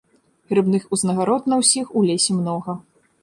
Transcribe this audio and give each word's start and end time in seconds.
Грыбных 0.51 0.87
узнагарод 0.95 1.43
на 1.53 1.61
ўсіх 1.61 1.93
у 2.01 2.05
лесе 2.09 2.31
многа. 2.41 2.79